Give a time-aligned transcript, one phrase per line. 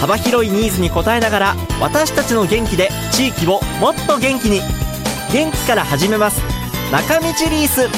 [0.00, 4.60] 幅広いニーズに応えながら私たちの元気で地域をもっと元気に。
[5.32, 6.40] 元気から始めます。
[6.92, 7.88] 中道リース。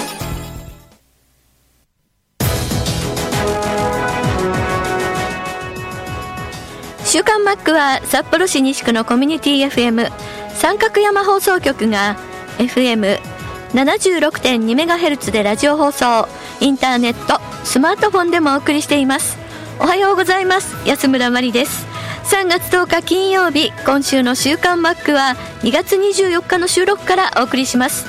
[7.05, 10.11] 週刊マックは札幌市西区のコミュニティ FM
[10.55, 12.17] 三角山放送局が
[12.59, 16.28] FM76.2MHz でラジオ放送
[16.61, 19.39] インターネットスマートフォンでもお送りしています。
[19.78, 20.75] おはようございます。
[20.87, 21.95] 安村麻里です。
[22.27, 28.05] 3月10日金曜日今週の週刊マックは2月24日の収録からお送りします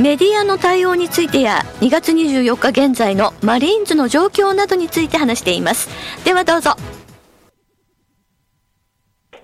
[0.00, 5.88] メディアの対応についてや2月24日現在のマリーンズの状況などについて話しています
[6.24, 6.76] ではどうぞ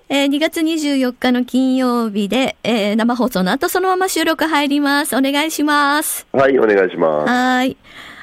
[0.07, 5.15] えー、2月24日の金曜日で、えー、生放送の後そのまま収録入ります。
[5.15, 6.27] お願いします。
[6.31, 7.29] はい、お願いします。
[7.31, 7.77] はい。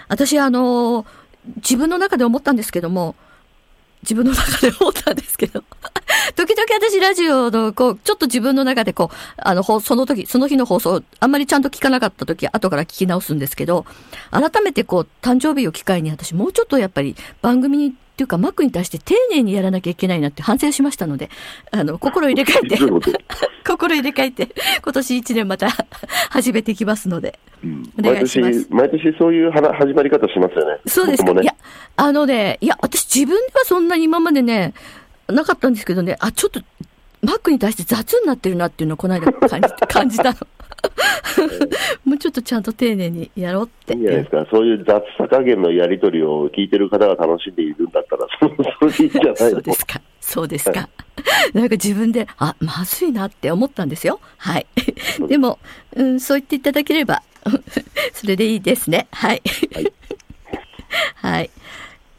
[0.06, 1.06] 私、あのー、
[1.56, 3.16] 自分の中で思ったんですけども、
[4.02, 5.62] 自分の中で思ったんですけど、
[6.36, 13.84] 時々私ラジオの、こう、ちょっと自分の中でこう、あの、その時、その日の放送、あんまりちゃんと聞かなかった時、後から聞き直すんですけど、
[14.30, 21.30] 改めてこう、誕生日を機会に私もうちょっとやっぱり番組にっていうか、マックに対して丁寧にやらなきゃいけないなって反省しましたので、
[21.70, 22.76] あの、心入れ替えて、
[23.66, 25.70] 心入れ替えて、今年一年また
[26.28, 28.66] 始めていきますので、うん、お願いします。
[28.68, 30.80] 毎年、毎年そういう始まり方しますよね。
[30.86, 31.32] そうですか。
[31.32, 31.54] ね、いや、
[31.96, 34.74] あのね、いや、私自分ではそんなに今までね、
[35.28, 36.60] なかったんですけどね、あ、ちょっと、
[37.22, 40.36] マックに対して雑になってるなっていうのをこの間感じ感じたの。
[42.04, 43.94] もうちょっとちゃんと丁寧にやろうって。
[43.94, 48.26] いいじゃないですか、そういう雑さ加減のやり取りを聞いてる方が楽しんでいるんだったら、
[48.80, 50.88] それいいんじゃないそうですか、そうですか。
[51.52, 54.20] なんか自分で、あ、まずいなって思ったんですよ。
[54.38, 54.66] はい。
[55.28, 55.58] でも、
[55.94, 57.22] うん、そう言っていただければ、
[58.12, 59.08] それでいいですね。
[59.12, 59.42] はい。
[59.74, 59.92] はい。
[61.14, 61.50] はい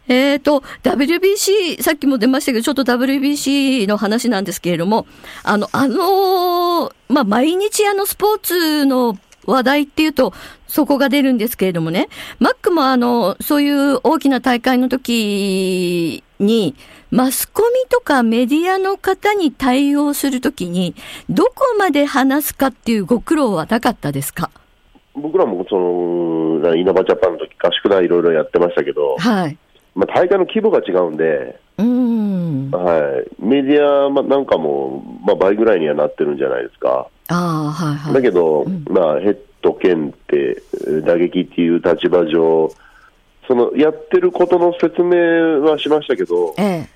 [0.07, 5.07] えっ、ー、と、WBC、さっきも出ましたけど、ちょっと WBC の話なんですけれども、
[5.43, 10.33] あの、あの、まあ、毎日あのスポーツの話題っていうと、
[10.67, 12.07] そこが出るんですけれどもね、
[12.39, 16.75] マックもあの、そういう大きな大会の時に、
[17.09, 20.95] マスコミとかメディアの方に対応するときに、
[21.29, 24.49] どこまで話すかっていうご苦労はなかったですか？
[25.13, 29.57] 僕らもその、稲葉ジャパンの時合宿団いろいろやってましたけど、はい。
[29.93, 32.10] まあ、大会の規模が違うんで、うん
[32.77, 37.07] はい、メディアなんかも、まあ、倍ぐらいにはなってるんじゃないですか。
[37.27, 37.35] あ
[37.73, 40.61] はいはい、だけど、うん、まあ、ヘッド兼って
[41.05, 42.71] 打撃っていう立場上、
[43.47, 46.89] そのやってることの説明はしましたけど、ええ、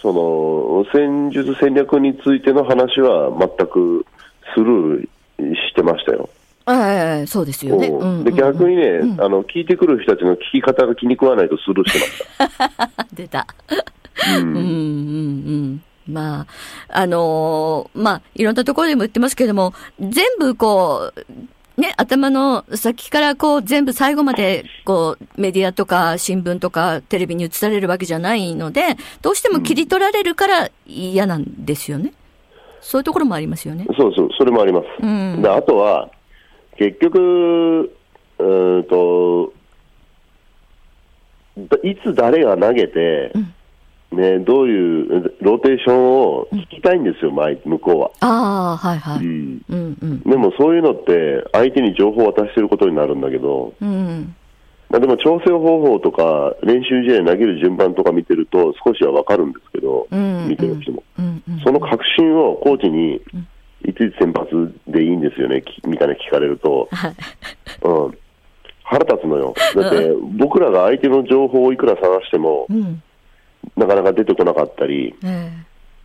[0.00, 4.06] その戦術戦略についての話は全く
[4.54, 6.28] スルーしてましたよ。
[6.68, 7.90] ええそうですよね。
[8.24, 13.04] で逆にね、うん、あの聞いてくる人たちの聞き方が気に食わないとスルーしてました。
[13.12, 13.46] 出た。
[14.38, 16.46] うん、うんうんうんまあ、
[16.88, 32.04] あのー、まあ、いろんなところでも言ってますけれども、全部こう、ね、頭の先からこう全部最後までこうメディアとか新聞とかテレビに映されるわけじゃないので、どうしても切り取られるから嫌なんですよね。
[32.04, 32.12] うん、
[32.80, 33.86] そういうところもありますよね。
[33.96, 34.86] そうそう、それもあります。
[35.02, 36.10] うん、であとは、
[36.76, 37.96] 結局、
[38.38, 39.52] うんと、
[41.84, 43.54] いつ誰が投げて、うん、
[44.14, 48.10] ね、どういうローテーションを聞きたいんですよ、うん、向こうは。
[48.20, 49.62] あはいはい、うん。
[49.68, 54.34] うんうん、でもそういうのって、相手に情報を渡してることになるんだけど、うん
[54.90, 63.14] まあ、でも調整方法とか、練習試合投げる順番とか見てると、少しは分かるんですけど、うんうん、見てる人も、うんうん、その確信をコーチに
[63.84, 66.88] いついつ先発でいいんですよね、みたいな聞かれると、
[67.82, 68.18] うん、
[68.84, 69.54] 腹立つのよ。
[69.74, 73.02] だって、僕らが相手の情報をいくら探しても、うん、
[73.76, 75.14] なかなか出てこなかったり、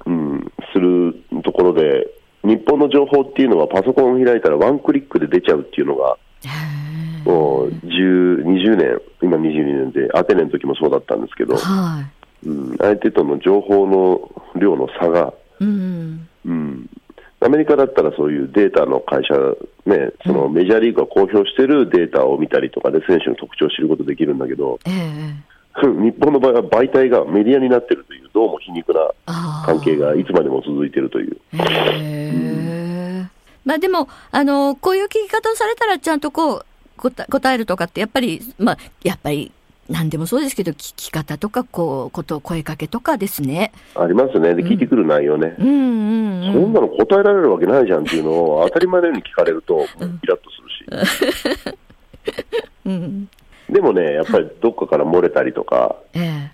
[0.05, 2.07] うん、するところで、
[2.43, 6.17] 日本の情報っていうのはパソコンを開いたらワンクリックで出ちゃうっていうのが、
[7.25, 12.01] もう10 20年、今22年で、アテネの時もそうだったんですけど、は
[12.43, 16.89] い、うん、相手との情報の量の差が、うん、うん、
[17.39, 19.33] アメリカだったらそういうデータの会社、
[19.85, 25.33] ね、そのメジャーリーグが公表しているデータを見たりとかで選手の特徴を知ることできるんだけど、えー、
[26.01, 29.11] 日本の場合は媒体がメディアになってるという、どうも皮肉な
[29.65, 31.37] 関係がいつまでも続いているという。
[31.53, 33.25] へ
[33.63, 36.65] まあでも、あの、こういう聞き方をされたらちゃんとこう、
[36.97, 39.51] 答えるとかって、やっぱり、まあ、やっぱり
[39.89, 43.71] 何でもそうですけど、聞き方とか、こう、こと、声かけとかですね。
[43.95, 44.55] ありますね。
[44.55, 45.55] で、聞いてくる内容ね。
[45.59, 49.85] うん、うん、うん、そんなの答えられるわけないじゃんっていうのを、当たり前のように聞かれると、
[50.23, 51.11] イラッとする
[51.67, 51.77] し。
[52.85, 53.29] うん、
[53.69, 54.25] でもね、やっ
[54.87, 56.51] ぱりどっかから漏れたりとか、ええ、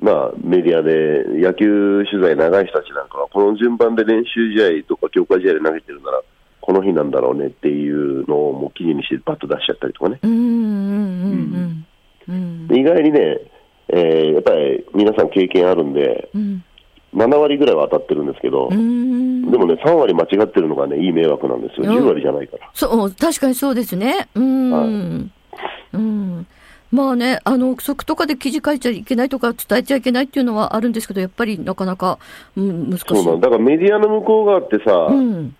[0.00, 6.22] まあ、メディアで野球取材長い人たちなんかは、この順番で練習試合とか強化試合で投げてるなら、
[6.60, 10.18] この日なんだろうねっていうのをもう記事にしてバッと出しちゃったりとかね。
[10.22, 10.44] うんうんう
[11.56, 11.84] ん
[12.28, 13.38] うん意外にね、
[13.88, 16.62] えー、やっぱり皆さん経験あるんで、うん、
[17.14, 18.84] 7割ぐらいは当たってるんですけど、でも
[19.64, 22.70] ね、3割間違ってるのがね、いい迷惑なんですよ、10割じゃないから。
[22.74, 24.28] そう、確かにそうですね。
[24.34, 24.70] うん。
[24.70, 24.86] はい、
[25.94, 26.46] うん
[26.90, 32.18] まあね、あの、憶測とかで記事書いちゃいけないとか伝えちゃいけないっていうのはあるんですけど、やっぱりなかなか、
[32.56, 33.04] うん、難しい。
[33.08, 35.54] そうなんだからメディアの向こう側ってさ、うん、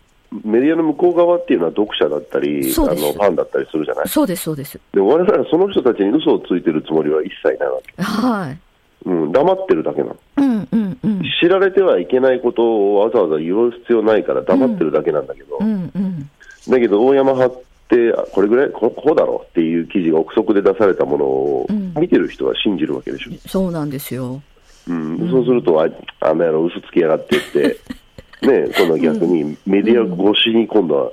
[0.44, 4.08] メディアの向こう側っていうのは読者だったり、あのファンだったりするじゃない？
[4.08, 4.80] そうです、そうです。
[4.92, 8.02] で、我々はその人たちに嘘をついてるつもりは一切ないわけ。
[8.02, 8.58] はい。
[9.06, 12.62] うん、黙ってるだけなの、うんうんうん、知られてはいけないこと
[12.94, 16.31] をわざわざ言う必要ないから黙ってるだけなんだけど、うんうん、
[16.69, 21.67] だけど大山派ってこれぐらいここうだろうっていう記事が憶測で出されたものを
[21.99, 24.43] 見てる人は信じるわけでしょ、うん、そうなんですよ、
[24.87, 25.88] うん、そうするとあ
[26.20, 27.81] あの野郎嘘つきやがって言って
[28.43, 31.11] ね、今度は逆にメディア越しに今度は、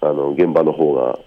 [0.00, 1.18] あの現場の方が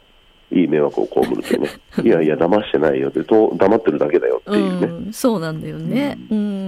[0.52, 1.70] いい迷惑を被るというね、
[2.04, 4.88] いやいや、騙してないよってと、黙ってるだけだよっていうね。
[4.88, 6.18] うん、そうなんだよね。
[6.32, 6.59] うん、うん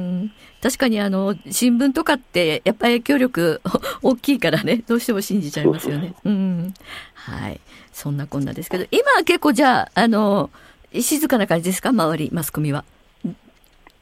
[0.62, 3.62] 確かにあの新聞とかってやっぱり影響力
[4.02, 6.14] 大きいからねどうしても信じちゃいますよね。
[6.24, 6.74] うん、
[7.14, 7.60] はい
[7.92, 10.50] そんなこんなですけど今は結構じゃああの
[10.94, 11.90] 静かな感じですか？
[11.90, 12.84] 周りマスコミは。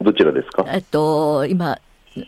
[0.02, 0.66] どちらですか？
[0.68, 1.80] えっと今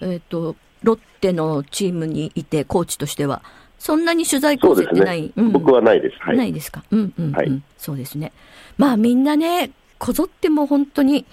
[0.01, 3.43] えっとロッテのチームにいて、コーチとしては、
[3.77, 6.17] そんなに取材攻勢ってない、ねうん、僕はないです。
[6.19, 6.83] はい、ないですか？
[6.89, 8.31] うんうん、うん、はい、そうですね。
[8.77, 11.25] まあみんなね、こぞっても本当に、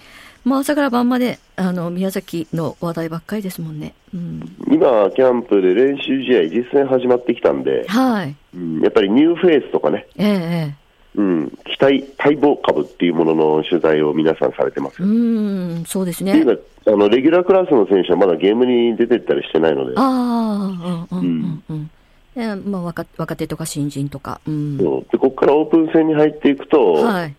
[0.45, 8.35] まあ、朝から晩まであの宮崎の話題ばっかりですもんね、うん、今、キャンプで練習試合、実戦始まってきたんで、はい。
[8.55, 10.75] うん、やっぱりニューフェイスとかね、ええ
[11.15, 15.03] うん、期待、待望株っていうものの取材を皆さんされてます。
[15.03, 16.45] うん、そうですね。
[16.87, 19.95] あのレギュラークラスの選手はまだゲームに出てったりしてないので。
[19.97, 21.91] ああ、うんうんうん。
[22.35, 22.71] うん。
[22.71, 27.35] まあ、若若手とか新人とか、うん、でここからオープン戦に入っていくと、はい、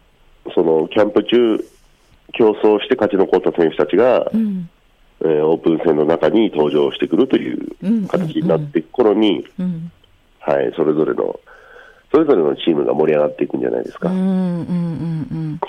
[0.54, 1.64] そのキャンプ中、
[2.32, 4.68] 競争して勝ち残った選手たちが、うん、
[5.22, 9.92] えー、オープン戦の中に登場してくるという形になっていく頃に、うんうんうん、
[10.40, 11.38] はい、それぞれの
[12.10, 14.10] それぞれのチームが盛り上がっていくんじゃないですか。
[14.10, 15.60] うんうんうんうん。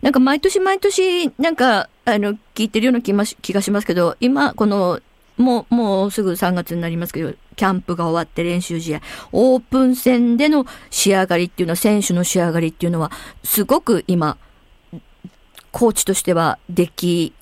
[0.00, 3.12] なんか毎年毎年、なんか、あの、聞いてるような気
[3.42, 5.00] 気がしますけど、今、この、
[5.36, 9.00] もう、もうすぐ3月になりますけど、キャンプが終わって練習試合、
[9.32, 13.10] オープン戦での仕上がりっていうのは、選手の仕上がりっていうのは、
[13.42, 14.36] すごく今、
[15.72, 17.32] コーチとしては、出来、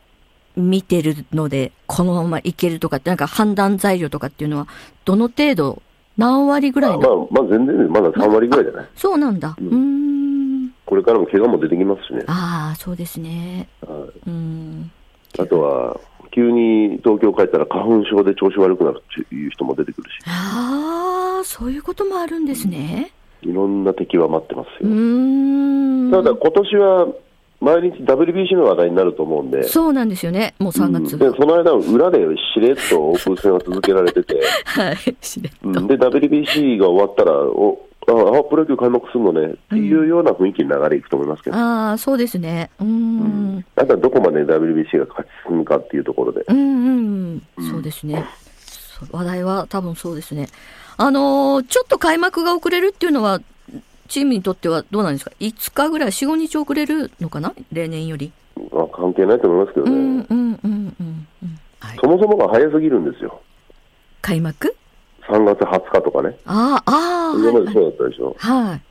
[0.57, 4.67] 見てるので、このままいけるとかって、なんか判断材料とかっていうのは、
[5.05, 5.83] どの程度
[6.17, 8.89] 何割ぐらいまあ、まあ、全然、まだ3割ぐらいじゃない？
[8.97, 9.57] そうなんだ。
[9.61, 10.71] うん。
[10.87, 12.25] これからも怪我も出てきますしね。
[12.27, 13.69] ああ、そうですね。
[13.87, 14.29] はい。
[14.29, 14.91] うん。
[15.39, 16.01] あとは、
[16.33, 20.15] 急に東京帰ったら花粉症で調子悪くなるっていう人も出てくるし。
[20.27, 23.13] ああ、そういうこともあるんですね。
[23.43, 24.91] いろんな敵は待ってますよ。
[24.91, 26.11] うん。
[26.11, 27.09] ただ今年は
[27.61, 32.19] 毎日 WBC の話題になると思うんで、そうなんですよね、もう3月、うん、でその間、裏で
[32.55, 42.91] しれっとオープン戦は続けられてて、 はい、しれっと、で WBC が終わったら、おあプロ野球開幕するのね、っていうような雰囲気に流れいくと思いますけど、ああ、そうですね、うん、う
[43.59, 47.43] ん、あとはどこまで WBC が勝ち進むかっていうところで、うんうん。
[47.59, 48.25] うん、そうですね、
[49.13, 50.49] 話題は多分そうですね。
[50.97, 53.41] あのー、ちょっと開幕が遅れるっていうのは、
[54.11, 58.33] チームにとってはどうなんですか、5日ぐらい、4、5日遅れるのかな、例年より。
[58.73, 61.27] あ関係ないと思いますけどね、うんうんうんうん
[61.79, 63.41] はい、そもそもが早すぎるんですよ。
[64.21, 64.77] 開幕
[65.29, 66.37] ?3 月20日とかね。
[66.45, 67.39] ああ、ああ。
[67.39, 68.37] 今までそうだったでしょ。
[68.37, 68.83] はい。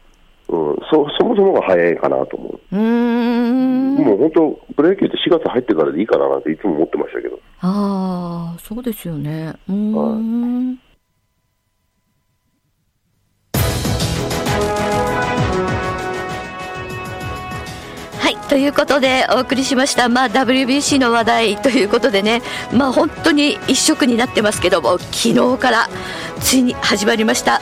[0.47, 2.77] うん、そそもそもが早いかなと思う。
[2.77, 7.38] うんもう本当、プロ野球って4月入ってからでいいかななんていつも思ってましたけど。
[7.59, 9.53] ああ、そうですよね。
[9.67, 9.93] うん。
[9.93, 10.88] はい
[18.49, 22.41] ということでお送りしました、まあ、WBC の話題ということでね、
[22.73, 25.87] まあ、本当に一色になってますけども昨日から
[26.41, 27.61] ついに始まりました。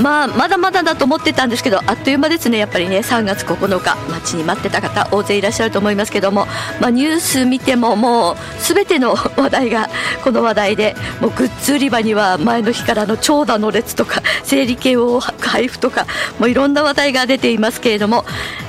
[0.00, 2.58] まあ、まだまだだと思ってたんですけどあっという間ですね。
[2.58, 6.46] やっぱりね3月9日待ちに待ってた方大勢いらっしゃると思いますけども、
[6.80, 9.88] まあ、ニュース見てももう全ての話題が
[10.22, 16.06] この話題でもうグッズ売り場には前の日からの長蛇の列とか整理券を配布とか
[16.38, 18.24] もういろんな話題が出ていますけれども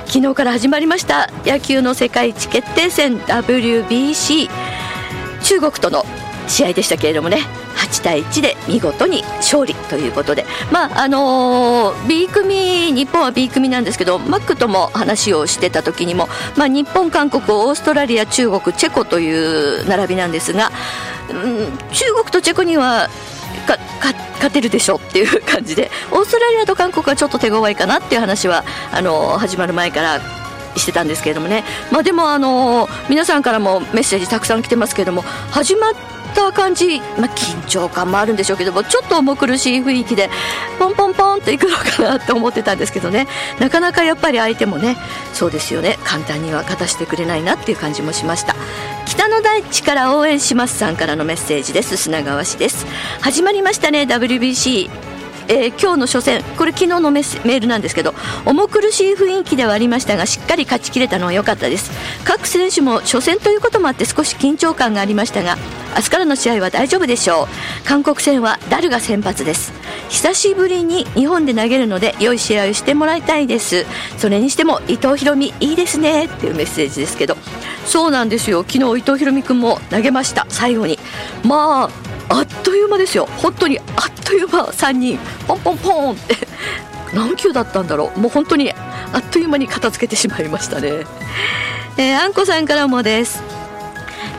[0.06, 4.48] 昨日から始まりました野球の世界一決定戦 WBC
[5.42, 6.04] 中国との
[6.48, 7.42] 試合でしたけれどもね。
[7.78, 19.30] 8対1で見事に勝利ということで、まああのー、B 組日本は B 組なんですけどマックとも話をしてた時にも、まあ、日本、韓国、オーストラリア、中国、チェコとい
[19.82, 20.70] う並びなんですが、
[21.30, 23.08] うん、中国とチェコには
[24.38, 30.20] 勝てるでしょっていう感じでオーストラリアと韓国はちょっと手強いかなっていう話はあのー、始まる前から
[30.78, 35.92] してたんですけれどもね、まあ、でも、あの、皆さんからもメッセージたくさん来てますけれども始まっ
[36.34, 40.30] た感じ、まあ、緊張感もあるんでしょうけどもちょっと重苦しい雰囲気で
[40.78, 43.26] ポンポンポンっていくのかなって思ってたんですけどね。
[43.58, 44.96] なかなかやっぱり相手もね
[45.32, 45.98] そうですよね。
[46.04, 48.54] 簡単には勝たせてくれないなっていう感じもしました。
[49.06, 51.96] 北の大地から応援しますさんからのメッセージです。
[51.96, 52.86] 砂川市です。
[53.20, 54.02] 始まりましたね。
[54.02, 55.07] WBC
[55.48, 58.14] えー、今日の初戦これ昨日のメールなんですけど
[58.44, 61.90] 重苦しい雰囲気ではありましたがしっかり勝ちきれたのは良かったです。
[62.24, 65.56] 各選手も初戦ということもあって少し緊張感がありましたが
[65.96, 67.86] 明日からの試合は大丈夫でしょう。
[67.86, 69.72] 韓国戦はダルが先発です。
[70.10, 73.86] 久しぶりに日本で投げるので良い試合をしてもらいたいです。
[74.18, 76.26] それにしても伊藤大海いいですね。
[76.26, 77.36] っていうメッセージですけど。
[77.84, 78.64] そうなんですよ。
[78.68, 80.46] 昨日伊藤大海君も投げました。
[80.50, 80.98] 最後に。
[81.42, 83.26] まああっという間ですよ。
[83.38, 83.84] 本当にあっ
[84.24, 84.64] という間。
[84.66, 85.18] 3人。
[85.46, 86.36] ポンポンポンって。
[87.14, 88.20] 何球だったんだろう。
[88.20, 91.06] もう本当にあっという間に片付けてしまいましたね、
[91.96, 93.57] えー、あんこさんからもです。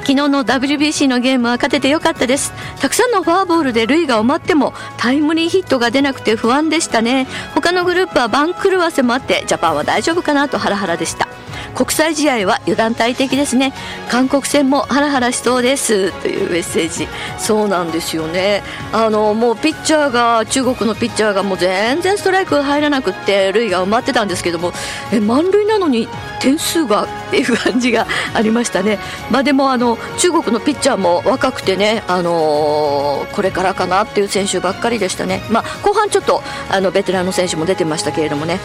[0.09, 2.51] 昨日の WBC のゲームは勝ててよかったです。
[2.81, 7.27] たくさんのフォアボールで塁が埋まってもタイムリーヒットが出なくて不安でしたね。
[7.53, 11.27] 他のグループは番狂わせもあってジャパンは大丈夫かなとハラハラでした。
[11.75, 13.71] 国際試合は油断大敵ですね。
[14.09, 16.11] 韓国戦もハラハラしそうです。
[16.23, 17.07] というメッセージ。
[17.37, 18.63] そうなんですよね。
[18.91, 24.71] あのもうピッチャーが中国のピッチャーがもう全然ストライク入らなくて塁が埋まってたんですけども
[25.13, 26.07] え満塁なのに
[26.41, 28.97] 点数がっていう感じがありましたね、
[29.29, 38.59] まあ、でもあの中国のピッチャーも若くてね、あのー、これからかなっていう選手ばっかりでしたね、まあ、後半ちょっとあのベテランの選手も出てましたけれどもね。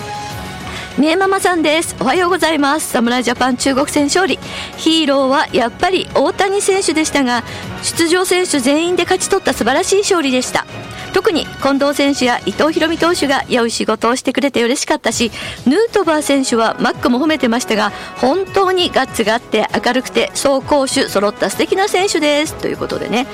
[0.97, 1.97] みえママさんです。
[2.01, 2.91] おはようございます。
[2.91, 4.39] 侍ジャパン中国戦勝利。
[4.77, 7.43] ヒーローはやっぱり大谷選手でしたが
[7.83, 10.65] 出場選手全員で勝ち取った素晴らしい勝利でした。
[11.13, 15.31] 特に近藤選手や伊藤大海投手が良い仕事をしてくれて嬉しかったし
[15.65, 22.55] ヌートバー選手はマックも褒めてましたが本当にガッツがあって明るくて走攻守揃った素敵な選手です。
[22.55, 23.27] ということでね。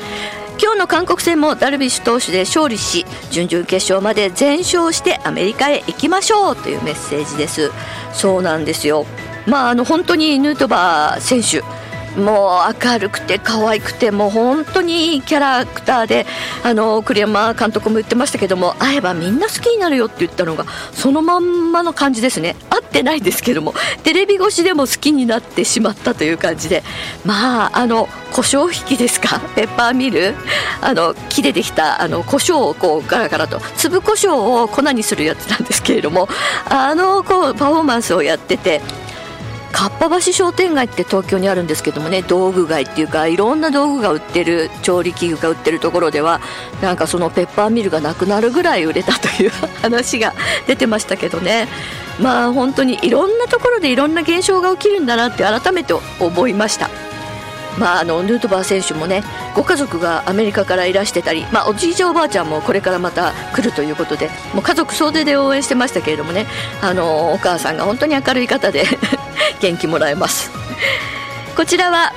[0.63, 7.71] 今日の韓国戦もダルビッシュ投手で勝利し準々決勝まで全勝してアメリカへ行きましょうというメッセージです。
[8.13, 9.07] そうなんですよ。
[9.47, 11.65] まああの本当にヌートバー選手
[12.17, 16.27] もう明るくて可愛くてもう本当にいいキャラクターで
[16.65, 22.57] あの栗山監督も言ってましたけども会えばみんな好きになるよって言ったのがそのまんまの感じですね。
[22.69, 26.83] 会ってないですけどもテレビ越しでも好きになってしまったという感じで。
[27.25, 29.41] まああの胡椒引きですか？
[29.55, 30.35] ペッパーミル？
[30.81, 36.29] あの木でできたあの胡椒をこうガラガラと粒胡椒を粉にするやつなんですけれども
[36.69, 38.81] あのこうパフォーマンスをやってて
[39.73, 46.41] かっぱ橋商店街って東京にあるんですけどもね道具街っていうかいろんな道具が売ってる調理器具が売ってるところでは
[46.83, 49.51] なんかそのペッパーミルがなくなるぐらい売れたという
[49.81, 50.35] 話が
[50.67, 51.69] 出てましたけどね
[52.21, 56.91] まあ本当にいろんなところでいろんな現象が起きるんだなって改めて思いました。
[57.79, 59.23] まあ、あのヌートバー選手もね
[59.55, 66.47] ご家族がアメリカからいらしてたり、まあ、おじいちゃんおばあちゃんもこれからまた来るということでもう家族総出で応援してましたけれどもね
[66.83, 68.85] あのお母さんが本当に明るい方で
[69.61, 70.51] 元気もらえます。
[71.57, 72.13] こちらは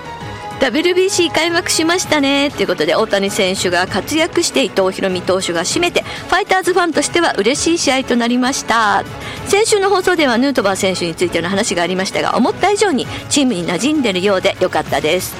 [0.59, 2.49] WBC 開幕しましたね。
[2.49, 9.03] ということで大谷選手が活躍して伊藤大海投手が締めてファイターズファンとしては嬉しい試合となりました。
[9.47, 15.35] 先週の放送ではヌートバー選手についての話がありましたが思った以上にチームに馴染んでるようで良かったです。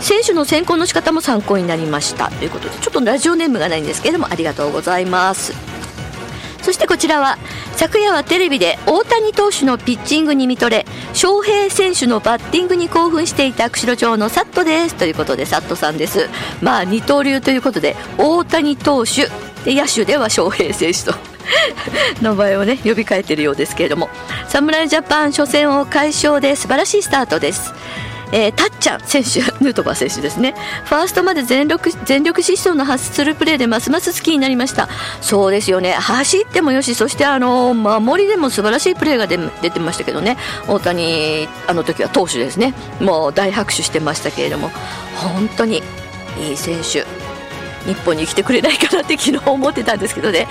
[0.00, 2.28] 選手の選考の仕方も参考になりました。
[2.30, 5.71] ということでちょっとラジオネームがないんですけれどもありがとうございます。
[6.62, 7.38] そしてこちらは
[7.76, 16.28] 昨夜はテレビで大谷投手のピッチングに見とれ翔平選手のバッティングに興奮していた釧路町のサットですということでサットさんです。
[16.62, 19.28] まあ二刀流ということで大谷投手
[19.64, 21.14] で野手では翔平選手と
[22.22, 24.08] 名前をね呼び替えているようですけれども
[24.48, 27.72] 侍ジャパン初戦を快勝で素晴らしいスタートです。
[28.32, 30.54] えー、タッチャン選手ヌートバー選手ですね。
[30.84, 34.88] ファーストまで全力全力疾走の発するプレーでますます好きになりました。
[35.20, 35.92] そうですよね。
[35.92, 40.38] 走ってもよしそしてあの守りでも素晴らしいプレーが出てましたけどね。
[40.66, 42.74] 大谷あの時は投手ですね。
[43.00, 44.70] もう大拍手してましたけれども。
[45.16, 45.82] 本当に
[46.40, 47.04] いい選手。
[47.84, 50.48] 日本に来てくれないかなって昨日思ってたんですけどね。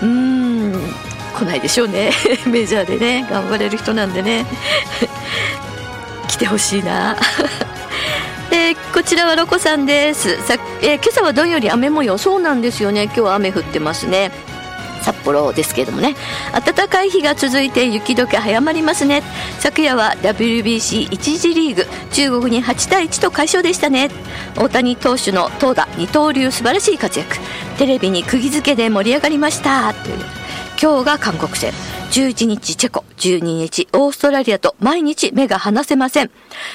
[0.00, 0.94] うーん
[1.38, 2.10] 来ないでしょうね。
[2.46, 4.46] メジャーでね頑張れる人なんでね。
[6.38, 7.16] てほしいな。
[8.50, 10.36] えー、こちらはロコさんです。
[10.46, 12.16] さ、えー、今朝はどんより雨模様。
[12.16, 13.04] そうなんですよね。
[13.04, 14.30] 今日は雨降ってますね。
[15.02, 16.16] 札幌ですけれどもね。
[16.52, 19.22] 暖かい日が続いて雪解け早まりますね。
[19.58, 21.86] 昨夜は WBC1 次リーグ。
[22.12, 24.10] 中国に8対1と快勝でしたね。
[24.56, 27.36] 大谷投手の投打二刀流素晴らしい活躍。
[27.78, 29.92] テレビに釘付けで盛り上がりました。
[29.92, 30.18] という。
[30.80, 31.72] 今日が韓国戦。
[32.10, 36.30] 11日チェコ、12日オーストラリアと毎日目が離せません。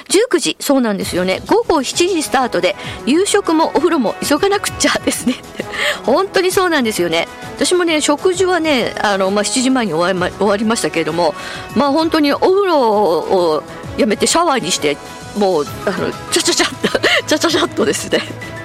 [0.10, 1.42] 19時、そうなんですよね。
[1.48, 2.76] 午後7時スタートで、
[3.06, 5.36] 夕食もお風呂も急がなくっちゃですね。
[6.06, 7.28] 本当にそうなんですよね。
[7.56, 11.34] 私もね、食事はね、あの、まあ、7時前に終わりま終わりましたけれども、
[11.76, 13.64] まあ本当にお風呂を
[13.98, 14.98] やめてシャワーにして、
[15.38, 18.22] もう、あの、ちゃちゃちゃっと、 ちゃちゃちゃっとですね。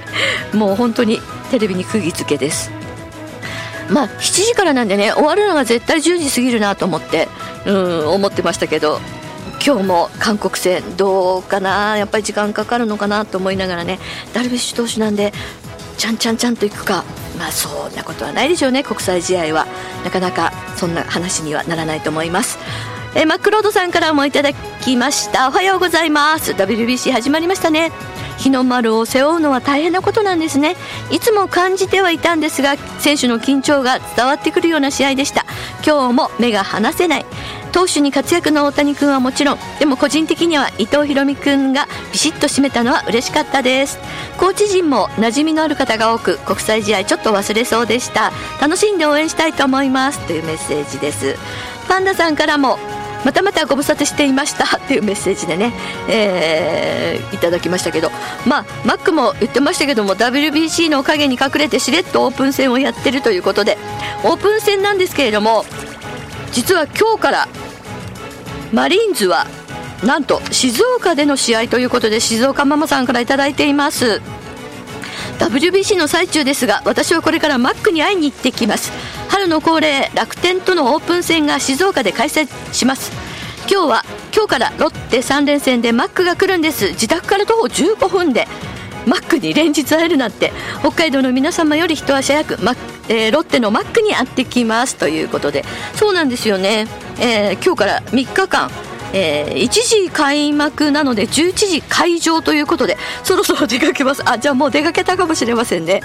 [0.53, 1.21] もう本当に
[1.51, 2.71] テレビに釘付けです。
[3.91, 7.29] まあ7時からなんでね終わるのが絶対10時過ぎるなと思って
[7.67, 9.01] うん思ってましたけど
[9.65, 13.99] 今日も韓国戦どうかなやっぱり時間かかるのかなと思いながらね
[14.33, 15.33] ダルビッシュ投手なんで
[15.99, 17.05] ちゃんちゃんちゃんといくか。
[17.39, 19.67] まあそんなことはないでしょうね国際試合は。
[20.05, 22.59] なかなかそんな話にはならないと思います。
[23.15, 25.49] えマックロードさんからもいただきました。
[25.49, 26.53] おはようございます。
[26.53, 27.91] WBC 始まりましたね。
[28.39, 30.77] 日の丸を背負うのは大変なことなんですね。
[31.11, 35.45] いつも感じてはいたんですが選手の緊張が伝わってくるような試合でした。
[35.85, 37.27] 今日も目が離せない。
[37.73, 43.99] 投手に活躍の大谷君はもちろんでも個人的には伊藤大海君がビシッと締めたのは嬉しかったです。
[44.39, 48.33] コーチ陣も馴染みのある方が多く国際試合ちょっと忘れそうでした。
[48.61, 50.19] 楽しんで応援したいと思います。
[50.27, 51.37] というメッセージです。
[51.89, 52.79] パンダさんからも
[53.25, 55.73] またまたご無沙汰していましたっていうメッセージでね、
[56.09, 58.11] えー、いただきましたけど
[58.47, 63.77] まあマックも言ってましたけども WBC の陰に隠れてしれっとオープン戦をやってるということで
[64.25, 65.65] オープン戦なんですけれども
[66.53, 67.49] 実は今日から
[68.73, 69.47] マリーンズは
[70.05, 74.21] なんと静岡での試合ということで静岡ママさんから頂いています。
[75.39, 78.93] WBC の最中ですが私はこれからマックに会いに行ってきます。
[79.39, 83.13] 春の恒例楽天とのオープン戦が静岡で開催します。
[83.71, 86.89] 今日は今日からロッテ3連戦でマックが来るんです。
[86.89, 88.49] 自宅から徒歩15分で
[89.07, 92.75] マックに連日会えるなんて北海道の皆様より一足早くマ
[93.09, 94.97] えー、ロッテのマックに会ってきます。
[94.97, 96.89] ということでそうなんですよね、
[97.21, 98.73] えー、今日から3日間
[99.13, 104.23] えー、1時開幕なので11時会場ということでそろそろ出かけます。
[104.29, 106.01] あじゃあもう出かけたかもしれませんね。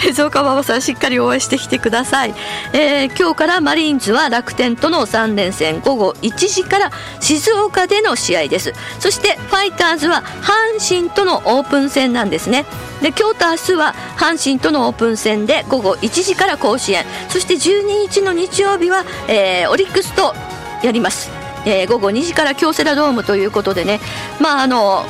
[0.00, 2.34] 静岡ママさんしっかり応援してきてください、
[2.72, 5.80] えー、今日からマリーンズは楽天との3連戦。
[5.80, 6.90] 午後1時から
[7.20, 8.72] 静岡での試合です。
[9.00, 12.64] そしてファイターズは阪神とのオープン戦なんですね。
[13.02, 17.04] で今日と明日は阪神とのオープン戦で午後1時から甲子園。
[17.28, 20.34] そして12日の日曜日は、えー、オリックスと
[20.82, 21.43] やります。
[21.64, 24.00] えー、午後2時から京セラドームということでね。
[24.40, 25.04] まああの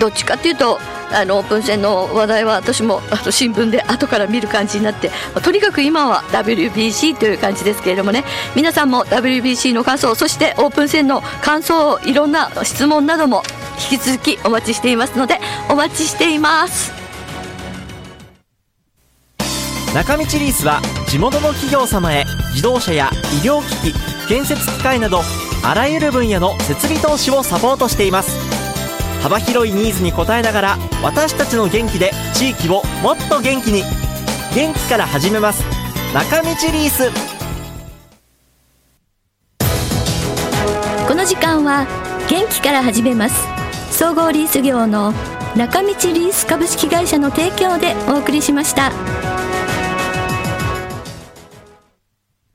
[0.00, 0.78] どっちかっていうと
[1.10, 8.24] あのオープン戦の話題は私もあの新聞で後から見る感じになって、まあ、とにかく今は WBC という感じですけれどもね。
[8.54, 13.42] 皆さんも WBC の感想そしてオープン戦の感想いろんな質問なども
[13.90, 16.92] 引き続きお待ちしていますのでお待ちしています。
[19.94, 23.10] 中道リースは地元の企業様へ自動車や
[23.42, 25.22] 医療機器建設機械など
[25.62, 28.38] あらゆる分野の設備投資をサポートしています。
[29.22, 33.82] 幅広いニーズに応えながら私たちの元気で地域をもっと元気に。
[34.54, 35.62] 元気から始めます。
[36.14, 37.10] 中道リース。
[41.06, 41.86] この時間は
[42.28, 43.46] 元気から始めます。
[43.90, 45.12] 総合リース業の
[45.56, 48.92] 中道リース株式会社の提供でお送りしました。